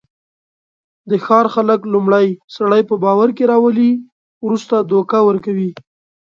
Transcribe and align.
د 1.09 1.11
ښار 1.25 1.45
خلک 1.55 1.79
لومړی 1.93 2.27
سړی 2.55 2.81
په 2.89 2.95
باورکې 3.03 3.43
راولي، 3.51 3.91
ورسته 4.45 4.75
دوکه 4.91 5.17
ورکوي. 5.29 5.71